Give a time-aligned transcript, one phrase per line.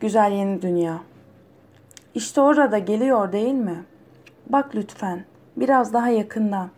[0.00, 0.98] Güzel yeni dünya.
[2.14, 3.84] İşte orada geliyor değil mi?
[4.46, 5.24] Bak lütfen,
[5.56, 6.68] biraz daha yakından.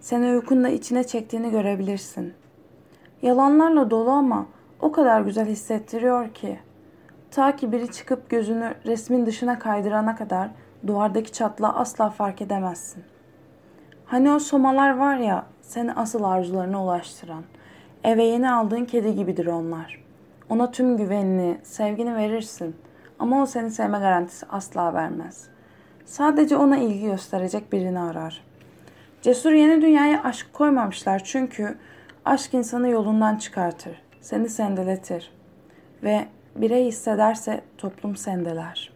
[0.00, 2.34] Seni uykunda içine çektiğini görebilirsin.
[3.22, 4.46] Yalanlarla dolu ama
[4.80, 6.58] o kadar güzel hissettiriyor ki.
[7.30, 10.50] Ta ki biri çıkıp gözünü resmin dışına kaydırana kadar
[10.86, 13.04] duvardaki çatlağı asla fark edemezsin.
[14.06, 17.44] Hani o somalar var ya seni asıl arzularına ulaştıran.
[18.04, 20.07] Eve yeni aldığın kedi gibidir onlar.
[20.48, 22.76] Ona tüm güvenini, sevgini verirsin.
[23.18, 25.48] Ama o seni sevme garantisi asla vermez.
[26.04, 28.44] Sadece ona ilgi gösterecek birini arar.
[29.22, 31.78] Cesur yeni dünyaya aşk koymamışlar çünkü
[32.24, 34.02] aşk insanı yolundan çıkartır.
[34.20, 35.32] Seni sendeletir.
[36.02, 38.92] Ve birey hissederse toplum sendeler.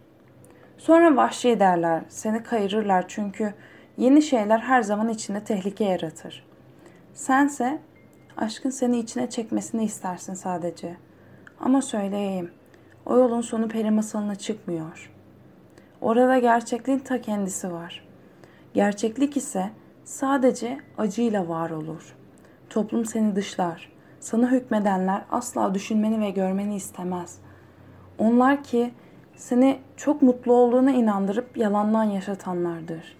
[0.77, 3.53] Sonra vahşi derler, seni kayırırlar çünkü
[3.97, 6.45] yeni şeyler her zaman içinde tehlike yaratır.
[7.13, 7.79] Sense
[8.37, 10.95] aşkın seni içine çekmesini istersin sadece.
[11.65, 12.51] Ama söyleyeyim,
[13.05, 15.11] o yolun sonu peri masalına çıkmıyor.
[16.01, 18.07] Orada gerçekliğin ta kendisi var.
[18.73, 19.69] Gerçeklik ise
[20.03, 22.15] sadece acıyla var olur.
[22.69, 23.91] Toplum seni dışlar.
[24.19, 27.37] Sana hükmedenler asla düşünmeni ve görmeni istemez.
[28.17, 28.93] Onlar ki
[29.35, 33.17] seni çok mutlu olduğuna inandırıp yalandan yaşatanlardır.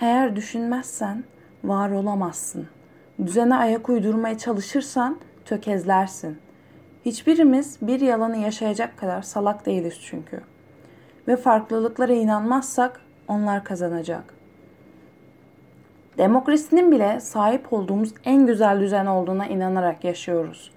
[0.00, 1.24] Eğer düşünmezsen
[1.64, 2.68] var olamazsın.
[3.26, 6.38] Düzene ayak uydurmaya çalışırsan tökezlersin.
[7.04, 10.40] Hiçbirimiz bir yalanı yaşayacak kadar salak değiliz çünkü.
[11.28, 14.34] Ve farklılıklara inanmazsak onlar kazanacak.
[16.18, 20.70] Demokrasinin bile sahip olduğumuz en güzel düzen olduğuna inanarak yaşıyoruz.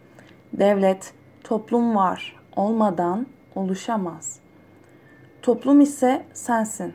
[0.53, 4.39] Devlet, toplum var olmadan oluşamaz.
[5.41, 6.93] Toplum ise sensin.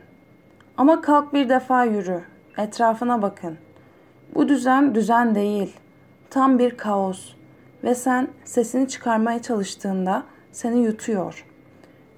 [0.77, 2.21] Ama kalk bir defa yürü.
[2.57, 3.57] Etrafına bakın.
[4.35, 5.77] Bu düzen düzen değil.
[6.29, 7.33] Tam bir kaos.
[7.83, 11.45] Ve sen sesini çıkarmaya çalıştığında seni yutuyor.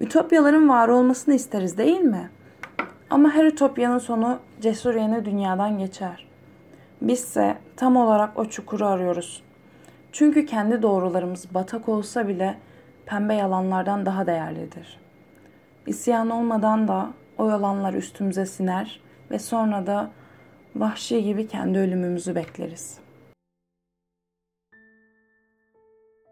[0.00, 2.30] Ütopyaların var olmasını isteriz değil mi?
[3.10, 6.26] Ama her ütopyanın sonu cesur yeni dünyadan geçer.
[7.00, 9.42] Bizse tam olarak o çukuru arıyoruz.
[10.12, 12.54] Çünkü kendi doğrularımız batak olsa bile
[13.06, 15.00] pembe yalanlardan daha değerlidir.
[15.86, 20.10] İsyan olmadan da o yalanlar üstümüze siner ve sonra da
[20.76, 23.04] vahşi gibi kendi ölümümüzü bekleriz.''